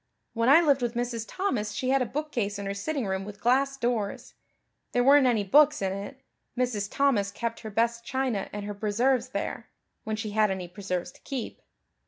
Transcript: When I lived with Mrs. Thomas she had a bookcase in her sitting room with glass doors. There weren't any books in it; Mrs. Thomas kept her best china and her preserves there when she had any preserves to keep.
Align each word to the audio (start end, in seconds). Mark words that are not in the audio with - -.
When 0.33 0.49
I 0.49 0.61
lived 0.61 0.81
with 0.81 0.95
Mrs. 0.95 1.25
Thomas 1.27 1.73
she 1.73 1.89
had 1.89 2.01
a 2.01 2.07
bookcase 2.07 2.57
in 2.57 2.65
her 2.65 2.73
sitting 2.73 3.05
room 3.05 3.23
with 3.23 3.39
glass 3.39 3.77
doors. 3.77 4.33
There 4.93 5.03
weren't 5.03 5.27
any 5.27 5.43
books 5.43 5.79
in 5.79 5.93
it; 5.93 6.23
Mrs. 6.57 6.89
Thomas 6.91 7.29
kept 7.29 7.59
her 7.59 7.69
best 7.69 8.03
china 8.03 8.49
and 8.51 8.65
her 8.65 8.73
preserves 8.73 9.29
there 9.29 9.69
when 10.03 10.15
she 10.15 10.31
had 10.31 10.49
any 10.49 10.67
preserves 10.67 11.11
to 11.11 11.21
keep. 11.21 11.61